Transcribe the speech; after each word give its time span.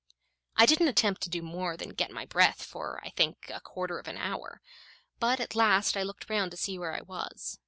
I 0.55 0.65
didn't 0.65 0.87
attempt 0.87 1.21
to 1.21 1.29
do 1.29 1.43
more 1.43 1.77
than 1.77 1.89
get 1.89 2.09
my 2.09 2.25
breath 2.25 2.63
for, 2.63 2.99
I 3.05 3.11
think, 3.11 3.51
a 3.53 3.61
quarter 3.61 3.99
of 3.99 4.07
an 4.07 4.17
hour; 4.17 4.59
but 5.19 5.39
at 5.39 5.53
last 5.53 5.95
I 5.95 6.01
looked 6.01 6.27
round 6.27 6.49
to 6.49 6.57
see 6.57 6.79
where 6.79 6.95
I 6.95 7.01
was. 7.01 7.59